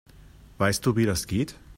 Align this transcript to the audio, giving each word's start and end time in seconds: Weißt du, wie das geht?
Weißt 0.57 0.83
du, 0.87 0.95
wie 0.95 1.05
das 1.05 1.27
geht? 1.27 1.59